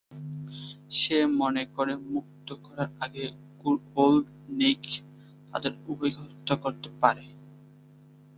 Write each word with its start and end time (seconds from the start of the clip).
সে 0.91 1.17
মনে 1.39 1.63
করে 1.75 1.93
মুক্ত 2.13 2.47
করার 2.63 2.89
আগে 2.99 3.23
ওল্ড 3.95 4.25
নিক 4.59 4.83
তাদের 5.49 5.71
উভয়কে 5.87 6.19
হত্যা 6.21 6.55
করতে 6.55 6.89
পারে। 7.01 7.25